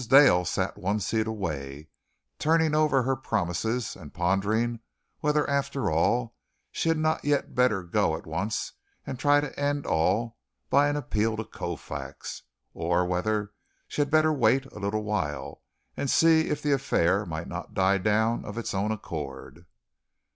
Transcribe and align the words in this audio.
Dale 0.09 0.45
sat 0.45 0.79
one 0.79 0.99
seat 0.99 1.27
away, 1.27 1.87
turning 2.39 2.73
over 2.73 3.03
her 3.03 3.15
promises 3.15 3.95
and 3.95 4.11
pondering 4.11 4.79
whether, 5.19 5.47
after 5.47 5.91
all, 5.91 6.35
she 6.71 6.89
had 6.89 6.97
not 6.97 7.23
yet 7.23 7.53
better 7.53 7.83
go 7.83 8.15
at 8.15 8.25
once 8.25 8.73
and 9.05 9.19
try 9.19 9.39
to 9.39 9.59
end 9.59 9.85
all 9.85 10.39
by 10.71 10.87
an 10.89 10.95
appeal 10.95 11.37
to 11.37 11.43
Colfax, 11.45 12.41
or 12.73 13.05
whether 13.05 13.53
she 13.87 14.01
had 14.01 14.09
better 14.09 14.33
wait 14.33 14.65
a 14.73 14.79
little 14.79 15.03
while 15.03 15.61
and 15.95 16.09
see 16.09 16.49
if 16.49 16.63
the 16.63 16.71
affair 16.71 17.23
might 17.23 17.47
not 17.47 17.75
die 17.75 17.99
down 17.99 18.43
of 18.43 18.57
its 18.57 18.73
own 18.73 18.91
accord. 18.91 19.67